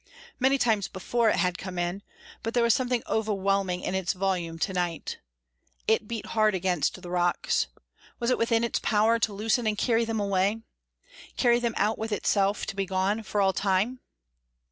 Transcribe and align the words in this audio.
Many 0.39 0.57
times 0.57 0.87
before 0.87 1.29
it 1.29 1.35
had 1.35 1.59
come 1.59 1.77
in, 1.77 2.01
but 2.41 2.55
there 2.55 2.63
was 2.63 2.73
something 2.73 3.03
overwhelming 3.07 3.81
in 3.81 3.93
its 3.93 4.13
volume 4.13 4.57
to 4.57 4.73
night. 4.73 5.19
It 5.87 6.07
beat 6.07 6.25
hard 6.25 6.55
against 6.55 6.99
the 6.99 7.09
rocks. 7.11 7.67
Was 8.19 8.31
it 8.31 8.39
within 8.39 8.63
its 8.63 8.79
power 8.79 9.19
to 9.19 9.31
loosen 9.31 9.67
and 9.67 9.77
carry 9.77 10.03
them 10.03 10.19
away? 10.19 10.63
Carry 11.37 11.59
them 11.59 11.75
out 11.77 11.99
with 11.99 12.11
itself 12.11 12.65
to 12.65 12.75
be 12.75 12.87
gone 12.87 13.21
for 13.21 13.41
all 13.41 13.53
time? 13.53 13.99